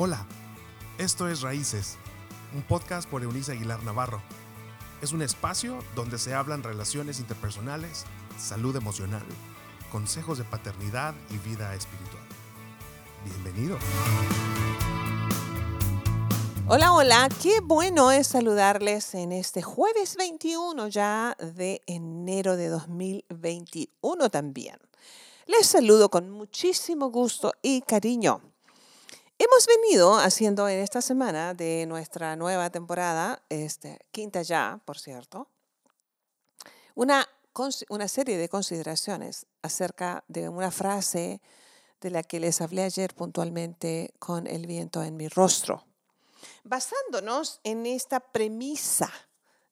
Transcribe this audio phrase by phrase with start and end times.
[0.00, 0.24] Hola,
[0.96, 1.96] esto es Raíces,
[2.54, 4.22] un podcast por Eunice Aguilar Navarro.
[5.02, 8.04] Es un espacio donde se hablan relaciones interpersonales,
[8.38, 9.24] salud emocional,
[9.90, 12.22] consejos de paternidad y vida espiritual.
[13.24, 13.76] Bienvenido.
[16.68, 24.30] Hola, hola, qué bueno es saludarles en este jueves 21 ya de enero de 2021
[24.30, 24.76] también.
[25.46, 28.42] Les saludo con muchísimo gusto y cariño.
[29.40, 35.46] Hemos venido haciendo en esta semana de nuestra nueva temporada, este, quinta ya, por cierto,
[36.96, 37.24] una,
[37.88, 41.40] una serie de consideraciones acerca de una frase
[42.00, 45.84] de la que les hablé ayer puntualmente con el viento en mi rostro.
[46.64, 49.12] Basándonos en esta premisa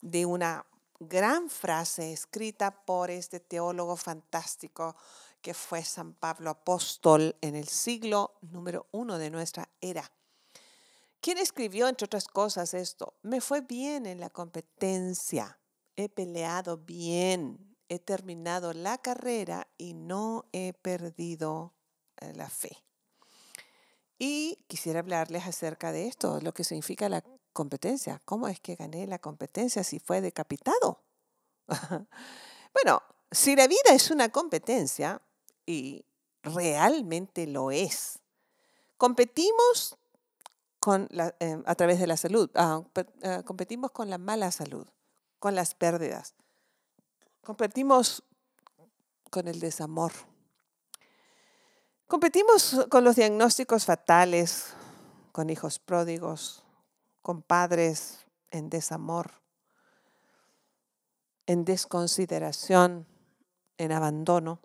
[0.00, 0.64] de una
[1.00, 4.94] gran frase escrita por este teólogo fantástico
[5.46, 10.10] que fue San Pablo Apóstol en el siglo número uno de nuestra era.
[11.20, 13.14] ¿Quién escribió, entre otras cosas, esto?
[13.22, 15.60] Me fue bien en la competencia,
[15.94, 21.76] he peleado bien, he terminado la carrera y no he perdido
[22.16, 22.82] eh, la fe.
[24.18, 28.20] Y quisiera hablarles acerca de esto, lo que significa la competencia.
[28.24, 31.04] ¿Cómo es que gané la competencia si fue decapitado?
[31.68, 35.22] bueno, si la vida es una competencia,
[35.66, 36.04] y
[36.42, 38.20] realmente lo es.
[38.96, 39.98] Competimos
[40.78, 41.08] con
[41.40, 42.82] eh, a través de la salud, ah,
[43.22, 44.86] eh, competimos con la mala salud,
[45.40, 46.34] con las pérdidas,
[47.42, 48.22] competimos
[49.30, 50.12] con el desamor,
[52.06, 54.74] competimos con los diagnósticos fatales,
[55.32, 56.62] con hijos pródigos,
[57.20, 59.32] con padres en desamor,
[61.46, 63.06] en desconsideración,
[63.78, 64.60] en abandono.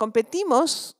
[0.00, 0.96] Competimos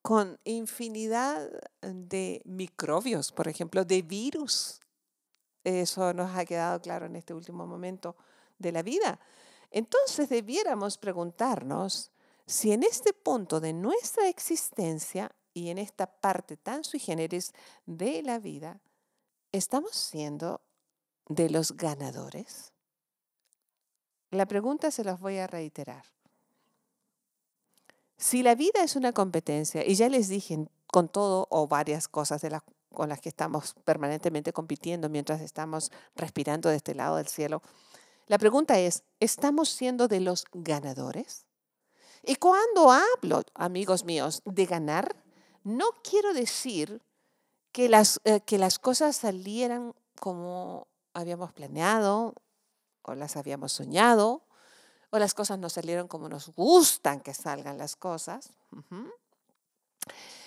[0.00, 1.50] con infinidad
[1.82, 4.78] de microbios, por ejemplo, de virus.
[5.64, 8.14] Eso nos ha quedado claro en este último momento
[8.56, 9.18] de la vida.
[9.72, 12.12] Entonces debiéramos preguntarnos
[12.46, 17.52] si en este punto de nuestra existencia y en esta parte tan sui generis
[17.86, 18.80] de la vida,
[19.50, 20.60] estamos siendo
[21.26, 22.72] de los ganadores.
[24.30, 26.04] La pregunta se las voy a reiterar.
[28.18, 32.42] Si la vida es una competencia, y ya les dije con todo o varias cosas
[32.92, 37.62] con las que estamos permanentemente compitiendo mientras estamos respirando de este lado del cielo,
[38.26, 41.46] la pregunta es, ¿estamos siendo de los ganadores?
[42.24, 45.22] Y cuando hablo, amigos míos, de ganar,
[45.62, 47.00] no quiero decir
[47.70, 52.34] que las, eh, que las cosas salieran como habíamos planeado
[53.02, 54.47] o las habíamos soñado
[55.10, 58.52] o las cosas no salieron como nos gustan que salgan las cosas,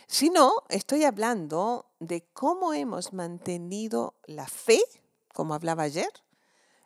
[0.08, 4.82] sino estoy hablando de cómo hemos mantenido la fe,
[5.34, 6.12] como hablaba ayer,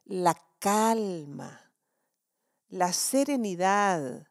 [0.05, 1.71] la calma,
[2.69, 4.27] la serenidad,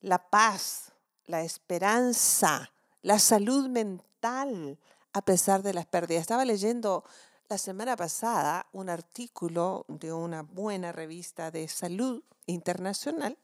[0.00, 0.92] la paz,
[1.26, 2.72] la esperanza,
[3.02, 4.78] la salud mental,
[5.12, 6.22] a pesar de las pérdidas.
[6.22, 7.04] Estaba leyendo
[7.48, 13.38] la semana pasada un artículo de una buena revista de salud internacional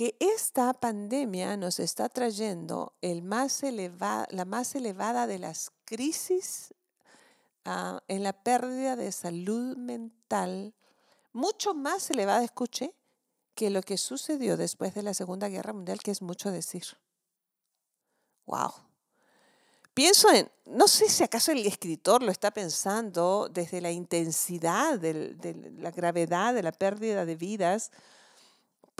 [0.00, 6.74] que esta pandemia nos está trayendo el más la más elevada de las crisis
[7.66, 10.74] ah, en la pérdida de salud mental,
[11.34, 12.94] mucho más elevada, escuché,
[13.54, 16.84] que lo que sucedió después de la Segunda Guerra Mundial, que es mucho decir.
[18.46, 18.72] ¡Wow!
[20.00, 25.36] Pienso en, no sé si acaso el escritor lo está pensando desde la intensidad, de
[25.76, 27.90] la gravedad de la pérdida de vidas,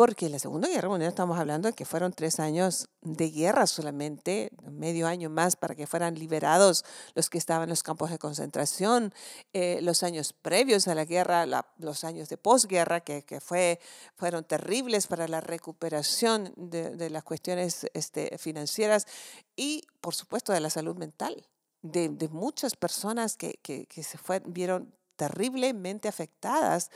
[0.00, 4.50] porque la Segunda Guerra Mundial estamos hablando de que fueron tres años de guerra solamente,
[4.70, 9.12] medio año más para que fueran liberados los que estaban en los campos de concentración,
[9.52, 11.44] eh, los años previos a la guerra,
[11.76, 13.78] los años de posguerra, que, que, fue,
[14.16, 19.06] fueron terribles para la recuperación de, las cuestiones este, financieras
[19.54, 21.46] y, por supuesto, de la salud mental.
[21.82, 26.90] De, de muchas personas que, que, que se fue, vieron terriblemente afectadas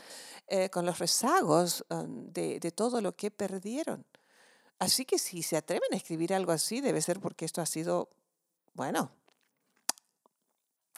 [0.47, 4.03] eh, con los rezagos um, de, de todo lo que perdieron.
[4.79, 8.09] Así que si se atreven a escribir algo así, debe ser porque esto ha sido,
[8.73, 9.11] bueno,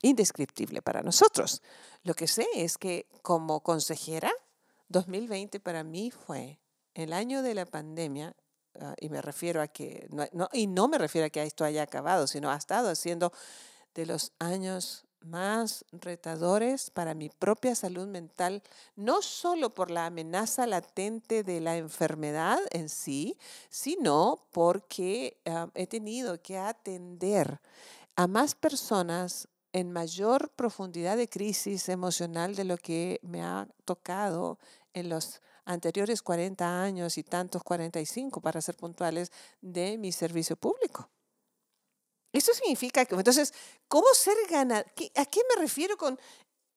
[0.01, 1.62] indescriptible para nosotros.
[2.03, 4.31] Lo que sé es que como consejera,
[4.88, 6.62] 2020 para mí fue
[6.94, 8.38] el año de la pandemia,
[8.80, 11.83] ah, y me refiero a que, no, y no me refiero a que esto haya
[11.83, 13.33] acabado, sino ha estado siendo
[13.95, 18.63] de los años más retadores para mi propia salud mental,
[18.95, 23.37] no solo por la amenaza latente de la enfermedad en sí,
[23.69, 27.59] sino porque ah, he tenido que atender
[28.15, 34.57] a más personas en mayor profundidad de crisis emocional de lo que me ha tocado
[34.93, 39.31] en los anteriores 40 años y tantos 45, para ser puntuales,
[39.61, 41.09] de mi servicio público.
[42.31, 43.53] Eso significa que, entonces,
[43.88, 44.85] ¿cómo ser ganador?
[45.15, 46.19] ¿A qué me refiero con,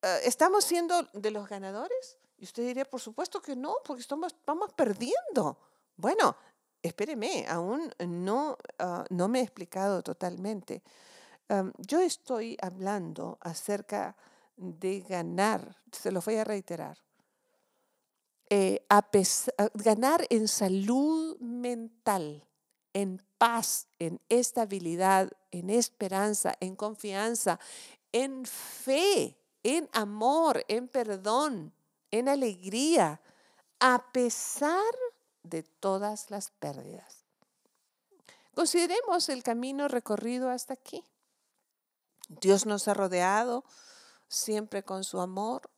[0.02, 2.18] eh, estamos siendo de los ganadores?
[2.38, 5.58] Y usted diría, por supuesto que no, porque estamos, vamos perdiendo.
[5.96, 6.36] Bueno,
[6.82, 10.82] espéreme, aún no, ah, no me he explicado totalmente.
[11.78, 14.16] yo estoy hablando acerca
[14.56, 16.96] de ganar, se lo voy a reiterar,
[18.48, 19.02] eh, a
[19.74, 22.46] ganar en salud mental,
[22.92, 27.58] en paz, en estabilidad, en esperanza, en confianza,
[28.12, 31.72] en fe, en amor, en perdón,
[32.10, 33.20] en alegría,
[33.78, 34.94] a pesar
[35.42, 37.24] de todas las pérdidas.
[38.54, 41.04] Consideremos el camino recorrido hasta aquí.
[42.28, 43.64] Dios nos ha rodeado
[44.28, 45.70] siempre con su amor.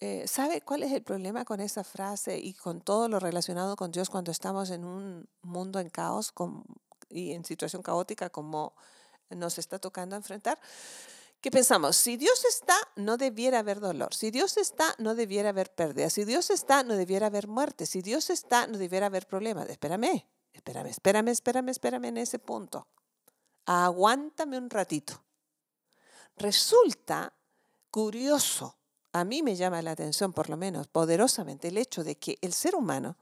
[0.00, 3.90] Eh, ¿Sabe cuál es el problema con esa frase y con todo lo relacionado con
[3.90, 6.32] Dios cuando estamos en un mundo en caos
[7.08, 8.74] y en situación caótica como
[9.30, 10.58] nos está tocando enfrentar?
[11.44, 11.96] ¿Qué pensamos?
[11.96, 14.14] Si Dios está, no debiera haber dolor.
[14.14, 16.08] Si Dios está, no debiera haber pérdida.
[16.08, 17.84] Si Dios está, no debiera haber muerte.
[17.84, 19.68] Si Dios está, no debiera haber problemas.
[19.68, 22.88] Espérame, espérame, espérame, espérame, espérame en ese punto.
[23.66, 25.22] Aguántame un ratito.
[26.36, 27.34] Resulta
[27.90, 28.78] curioso,
[29.14, 32.52] a mí me llama la atención por lo menos poderosamente el hecho de que el
[32.52, 33.16] ser humano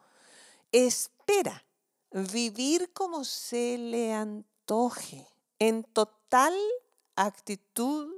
[0.72, 1.66] espera
[2.10, 5.28] vivir como se le antoje,
[5.58, 6.54] en total
[7.14, 8.10] actitud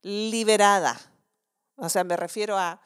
[0.00, 0.98] liberada.
[1.76, 2.80] O sea, me refiero a,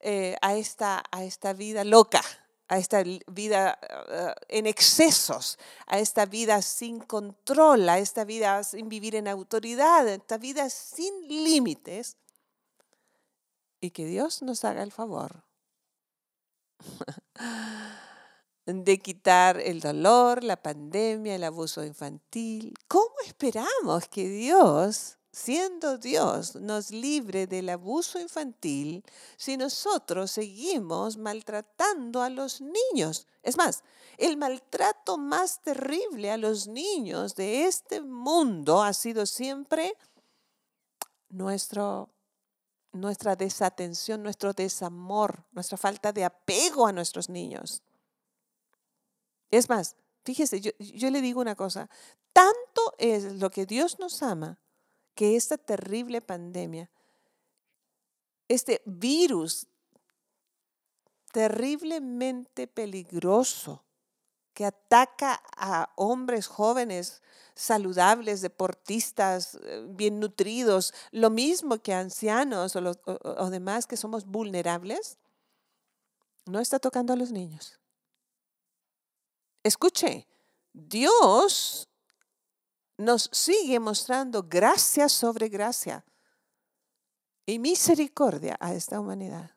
[0.00, 2.22] eh, a, esta, a esta vida loca,
[2.66, 3.78] a esta vida
[4.08, 10.08] eh, en excesos, a esta vida sin control, a esta vida sin vivir en autoridad,
[10.08, 12.16] a esta vida sin límites.
[13.80, 15.44] Y que Dios nos haga el favor
[18.66, 22.74] de quitar el dolor, la pandemia, el abuso infantil.
[22.88, 29.04] ¿Cómo esperamos que Dios, siendo Dios, nos libre del abuso infantil
[29.36, 33.26] si nosotros seguimos maltratando a los niños?
[33.42, 33.82] Es más,
[34.18, 39.96] el maltrato más terrible a los niños de este mundo ha sido siempre
[41.30, 42.10] nuestro
[42.92, 47.82] nuestra desatención, nuestro desamor, nuestra falta de apego a nuestros niños.
[49.50, 51.88] Es más, fíjese, yo, le digo una cosa,
[52.32, 54.58] tanto es lo que Dios nos ama
[55.14, 56.90] que esta terrible pandemia,
[58.48, 59.66] este virus
[61.32, 63.84] terriblemente peligroso
[64.60, 67.22] que ataca a hombres jóvenes,
[67.54, 75.16] saludables, deportistas, eh, bien nutridos, lo mismo que ancianos o, demás que somos vulnerables,
[76.44, 77.80] no está tocando a los niños.
[79.62, 80.28] Escuche,
[80.74, 81.88] Dios
[82.98, 86.04] nos sigue mostrando gracia sobre gracia
[87.46, 89.56] y misericordia a esta humanidad.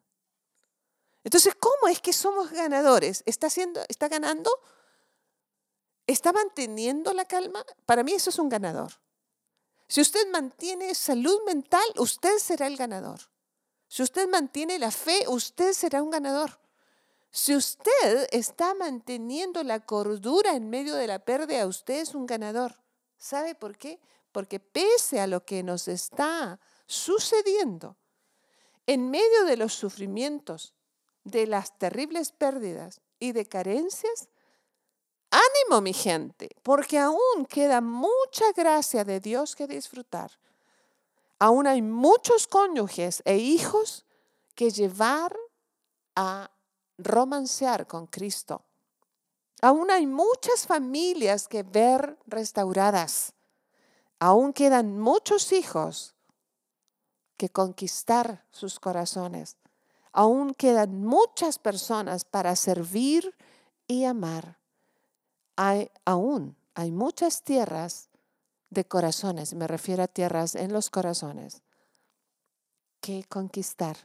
[1.25, 3.21] Entonces, ¿cómo es que somos ganadores?
[3.25, 4.49] ¿Está, haciendo, está ganando?
[6.05, 7.65] ¿Está manteniendo la calma?
[7.85, 8.91] Para mí eso es un ganador.
[9.87, 13.19] Si usted mantiene salud mental, usted será el ganador.
[13.87, 16.59] Si usted mantiene la fe, usted será un ganador.
[17.29, 22.75] Si usted está manteniendo la cordura en medio de la pérdida, usted es un ganador.
[23.17, 23.99] ¿Sabe por qué?
[24.31, 27.97] Porque pese a lo que nos está sucediendo,
[28.85, 30.73] en medio de los sufrimientos,
[31.23, 34.27] de las terribles pérdidas y de carencias,
[35.33, 40.31] ánimo mi gente, porque aún queda mucha gracia de Dios que disfrutar.
[41.39, 44.05] Aún hay muchos cónyuges e hijos
[44.55, 45.35] que llevar
[46.15, 46.51] a
[46.97, 48.63] romancear con Cristo.
[49.61, 53.33] Aún hay muchas familias que ver restauradas.
[54.19, 56.15] Aún quedan muchos hijos
[57.37, 59.57] que conquistar sus corazones.
[60.11, 63.35] Aún quedan muchas personas para servir
[63.87, 64.62] y amar.
[65.55, 68.09] Hay, aún hay muchas tierras
[68.69, 71.61] de corazones, me refiero a tierras en los corazones,
[72.99, 73.97] que conquistar.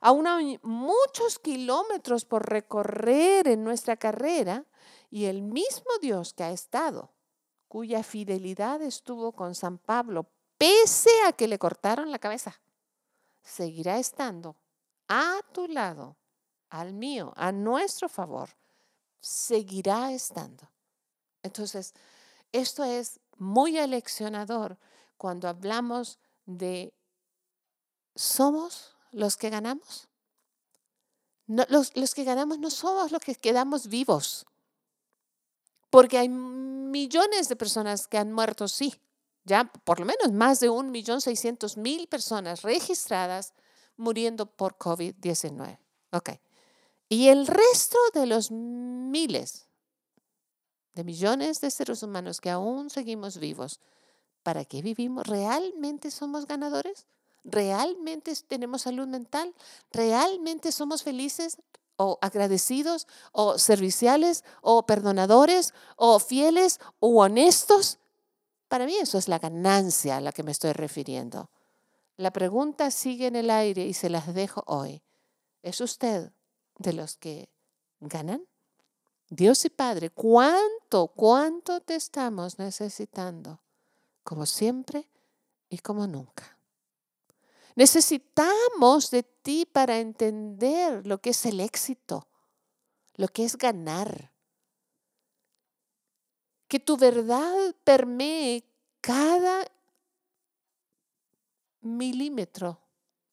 [0.00, 4.66] Aún hay muchos kilómetros por recorrer en nuestra carrera
[5.10, 7.12] y el mismo Dios que ha estado,
[7.68, 10.26] cuya fidelidad estuvo con San Pablo,
[10.58, 12.60] pese a que le cortaron la cabeza,
[13.42, 14.56] seguirá estando
[15.08, 16.16] a tu lado,
[16.68, 18.50] al mío, a nuestro favor,
[19.20, 20.71] seguirá estando.
[21.42, 21.94] Entonces,
[22.52, 24.78] esto es muy aleccionador
[25.16, 26.92] cuando hablamos de
[28.14, 30.08] somos los que ganamos.
[31.46, 34.46] los, los que ganamos no somos los que quedamos vivos.
[35.90, 38.94] Porque hay millones de personas que han muerto, sí.
[39.44, 43.54] Ya por lo menos más de un millón seiscientos mil personas registradas
[43.96, 45.78] muriendo por COVID-19.
[46.12, 46.30] Ok.
[47.08, 49.68] Y el resto de los miles
[50.94, 53.80] de millones de seres humanos que aún seguimos vivos,
[54.42, 55.26] ¿para qué vivimos?
[55.26, 57.06] ¿Realmente somos ganadores?
[57.44, 59.54] ¿Realmente tenemos salud mental?
[59.92, 61.58] ¿Realmente somos felices?
[61.96, 67.98] o agradecidos o serviciales o perdonadores o fieles o honestos.
[68.68, 71.50] Para mí eso es la ganancia a la que me estoy refiriendo.
[72.16, 75.02] La pregunta sigue en el aire y se las dejo hoy.
[75.62, 76.32] ¿Es usted
[76.78, 77.50] de los que
[78.00, 78.46] ganan?
[79.34, 83.62] Dios y Padre, ¿cuánto, cuánto te estamos necesitando?
[84.22, 85.08] Como siempre
[85.70, 86.58] y como nunca.
[87.74, 92.28] Necesitamos de ti para entender lo que es el éxito,
[93.14, 94.30] lo que es ganar.
[96.68, 98.62] Que tu verdad permee
[99.00, 99.64] cada
[101.80, 102.82] milímetro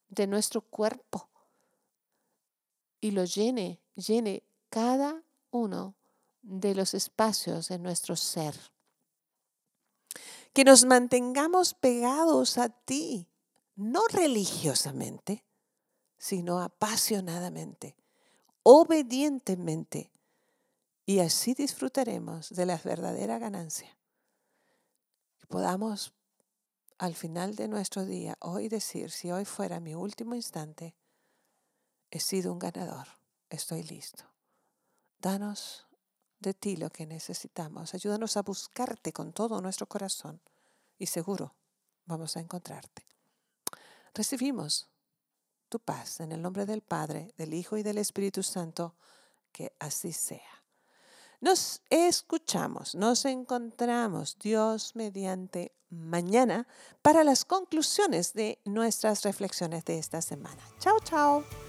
[0.07, 1.27] de nuestro cuerpo
[3.01, 5.95] y lo llene, llene cada uno
[6.41, 8.55] de los espacios de nuestro ser.
[10.53, 13.27] Que nos mantengamos pegados a ti
[13.75, 15.45] no religiosamente,
[16.17, 17.95] sino apasionadamente,
[18.63, 20.11] obedientemente.
[21.05, 23.97] Y así disfrutaremos de la verdadera ganancia.
[25.47, 26.13] Podamos
[26.97, 30.93] al final de nuestro día hoy decir, si hoy fuera mi último instante,
[32.11, 33.07] he sido un ganador,
[33.49, 34.25] estoy listo.
[35.19, 35.87] Danos
[36.39, 40.41] de ti lo que necesitamos, ayúdanos a buscarte con todo nuestro corazón
[40.97, 41.53] y seguro
[42.05, 43.09] vamos a encontrarte
[44.13, 44.89] recibimos
[45.69, 48.95] tu paz en el nombre del Padre, del Hijo y del Espíritu Santo,
[49.51, 50.63] que así sea.
[51.41, 56.67] Nos escuchamos, nos encontramos Dios mediante mañana
[57.01, 60.61] para las conclusiones de nuestras reflexiones de esta semana.
[60.79, 61.68] Chao, chao.